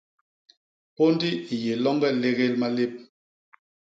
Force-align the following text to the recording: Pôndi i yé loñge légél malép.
Pôndi 0.95 1.31
i 1.53 1.55
yé 1.63 1.73
loñge 1.83 2.09
légél 2.21 2.53
malép. 2.61 2.93